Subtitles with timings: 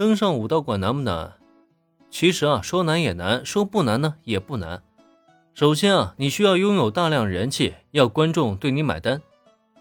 [0.00, 1.34] 登上武道馆难不难？
[2.10, 4.82] 其实啊，说难也难，说不难呢也不难。
[5.52, 9.20] 首先啊，你需要拥有大量人气，要观众对你买单。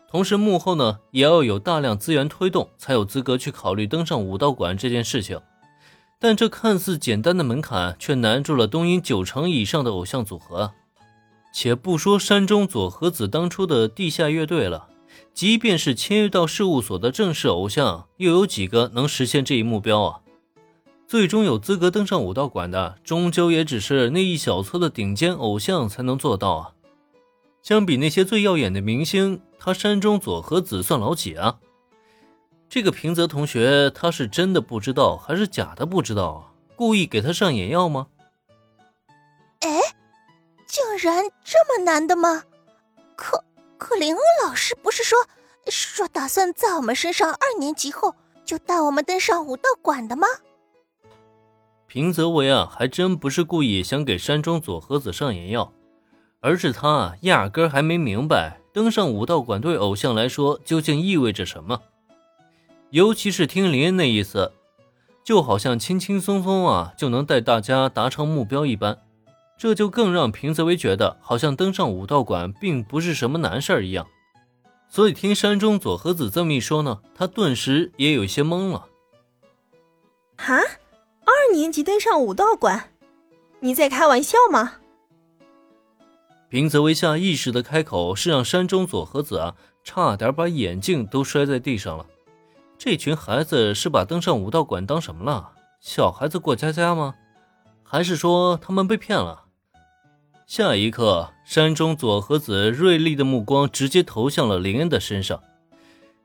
[0.10, 5.40] 同时幕后呢，也要有大量资源推动，才有资格去考虑登上武道馆这件事情。
[6.20, 10.74] 但这看似简单的门槛，却难住了东瀛九成以上的偶像组合。
[11.54, 14.90] 且不说山中佐和子当初的地下乐队了，
[15.34, 20.22] 即便是签约到事务所的正式偶像，又有几个能实现这一目标啊？
[21.08, 26.72] 最终有资格登上武道馆的，终究也只是那一小撮的顶尖偶像才能做到啊。
[27.64, 31.60] 相比那些最耀眼的明星，他山中佐和子算老几啊？
[32.70, 36.54] 这个平泽同学，他是真的不知道，还是假的不知道啊？
[36.76, 38.08] 故意给他上眼药吗？
[39.62, 39.70] 哎。
[40.68, 42.44] 竟然这么难的吗？
[43.16, 43.44] 可
[43.80, 45.18] 可林恩老师不是说
[45.68, 48.14] 说打算在我们升上二年级后
[48.46, 50.28] 就带我们登上武道馆的吗？
[51.88, 55.74] 平泽唯啊，还真不是故意想给山中佐和子上眼药，
[56.42, 61.82] 而是他啊压根还没明白登上武道馆对偶像来说究竟意味着什么。
[62.92, 64.52] 尤其是听林恩那意思，
[65.24, 69.00] 就好像轻轻松松啊就能带大家达成目标一般。
[69.60, 74.08] 这就更让平泽唯觉得，好像登上武道馆并不是什么难事儿一样。
[74.88, 78.88] 所以听山中佐和子这么一说呢，他顿时也有些懵了。
[80.38, 82.92] 哈，二年级登上武道馆？
[83.60, 84.76] 你在开玩笑吗？
[86.48, 92.06] 平泽唯下意识的开口，是让山中佐和子啊，差点把眼镜都摔在地上了。
[92.78, 95.52] 这群孩子是把登上武道馆当什么了？
[95.82, 97.16] 小孩子过家家吗？
[97.84, 99.44] 还是说他们被骗了？
[100.50, 105.44] 下一刻，山中佐和子锐利的目光直接投向了林恩的身上。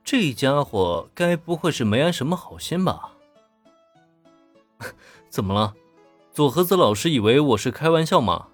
[0.03, 3.13] 这家伙该不会是没安什么好心吧？
[5.29, 5.75] 怎么了？
[6.33, 8.47] 佐和子老师以为我是开玩笑吗？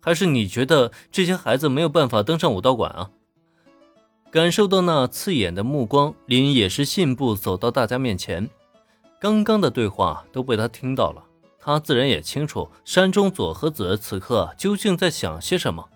[0.00, 3.10] 还是你觉得这些孩子没有办法登上武道馆啊？
[4.30, 8.48] 感受到那刺眼的目光，林也是信步走到大家面前。
[9.20, 11.22] 刚刚的对话都被他听到了。
[11.68, 15.86] 他自然也清楚山中佐和子此刻究竟在想些什么。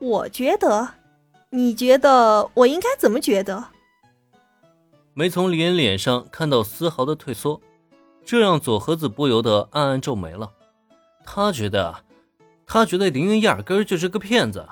[0.00, 0.94] 我觉得，
[1.50, 3.66] 你觉得我应该怎么觉得？
[5.14, 7.60] 没从林恩脸上看到丝毫的退缩，
[8.24, 10.50] 这让佐和子不由得暗暗皱眉了。
[11.24, 12.02] 他觉得，
[12.66, 14.66] 他觉得林恩压根就是个骗子。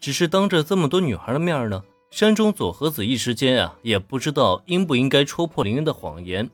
[0.00, 6.48] 只是当着这么多女孩的面呢，山中佐和子一时间啊，也不知道应不应该戳破林恩的谎言。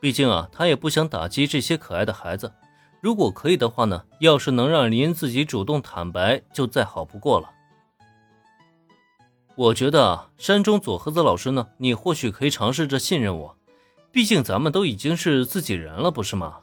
[0.00, 2.52] 毕竟啊，他也不想打击这些可爱的孩子。
[3.02, 7.50] 如果可以的话呢，要是能让林自己主动坦白，就再好不过了。
[9.56, 13.56] 我觉得啊，山中佐和子老师呢，你或许可以尝试着信任我。
[14.10, 16.60] 毕竟咱们都已经是自己人了，不是吗？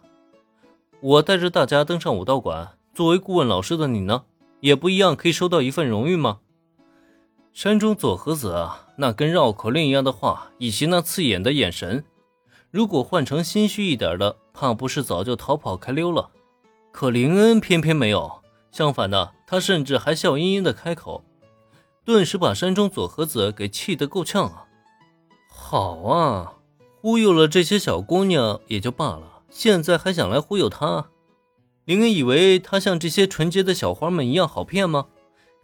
[0.99, 4.23] 我带着大家登上武道馆，作为顾问老师的你呢，
[4.61, 6.39] 也不一样可以收到一份荣誉吗？
[7.53, 12.03] 山中佐和子啊，那跟绕口令一样的话，以及那刺眼的眼神。
[12.69, 16.29] 如果换成心虚一点的，怕不是早就逃跑开溜了。
[16.91, 18.41] 可林恩偏偏没有，
[18.71, 21.23] 相反的，他甚至还笑吟吟的开口，
[22.03, 24.65] 顿时把山中佐和子给气得够呛啊！
[25.47, 26.53] 好啊，
[27.01, 31.07] 忽悠了这些小姑娘也就罢了，现在还想来忽悠他？
[31.85, 35.07] 林恩以为他像这些纯洁的小花们一样好骗吗？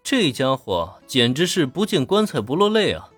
[0.04, 3.10] 这家伙简直是不见棺材不落泪啊！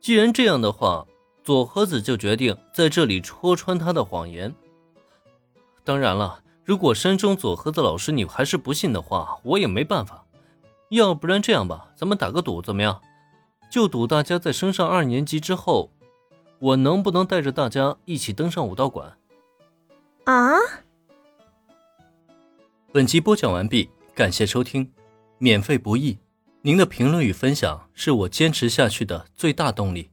[0.00, 1.06] 既然这样的话，
[1.50, 4.54] 佐和子就决定在这里戳穿他的谎言。
[5.82, 10.24] 当然了，如果山中佐和子老师你还是不信的话，我也没办法。
[10.90, 13.02] 要不然这样吧，咱们打个赌，怎么样？
[13.68, 15.90] 就赌大家在升上二年级之后，
[16.60, 19.18] 我能不能带着大家一起登上武道馆？
[20.26, 20.54] 啊！
[22.92, 24.88] 本集播讲完毕，感谢收听，
[25.38, 26.16] 免费不易，
[26.62, 30.10] 您的评论与分享是我坚持下去的最大动力。